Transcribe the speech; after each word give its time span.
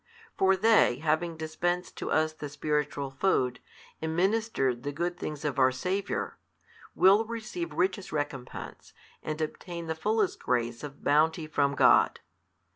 For 0.35 0.55
they 0.57 0.95
having 0.97 1.37
dispensed 1.37 1.95
to 1.97 2.09
us 2.09 2.33
the 2.33 2.49
spiritual 2.49 3.11
food, 3.11 3.59
and 4.01 4.15
ministered 4.15 4.81
the 4.81 4.91
good 4.91 5.15
things 5.15 5.45
of 5.45 5.59
our 5.59 5.71
Saviour, 5.71 6.39
will 6.95 7.23
receive 7.23 7.71
richest 7.73 8.11
recompense 8.11 8.93
and 9.21 9.39
obtain 9.39 9.85
the 9.85 9.93
fullest 9.93 10.41
grace 10.41 10.83
of 10.83 11.03
bounty 11.03 11.45
from 11.45 11.75
God. 11.75 12.19